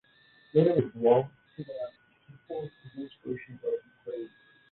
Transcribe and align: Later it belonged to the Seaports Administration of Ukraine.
Later 0.51 0.71
it 0.79 0.93
belonged 0.95 1.29
to 1.55 1.63
the 1.63 1.73
Seaports 2.47 2.69
Administration 2.87 3.59
of 3.63 3.73
Ukraine. 4.03 4.31